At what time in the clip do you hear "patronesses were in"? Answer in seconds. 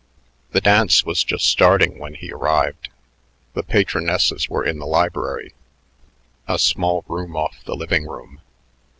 3.61-4.79